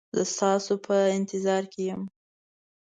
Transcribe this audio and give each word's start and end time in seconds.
زه 0.17 0.23
ستاسو 0.35 0.73
په 0.85 0.95
انتظار 1.17 1.63
کې 1.71 1.81
یم 1.89 2.01